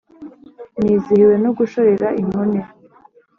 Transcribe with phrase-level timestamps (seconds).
[0.81, 2.61] nizihiwe no gushorera inkone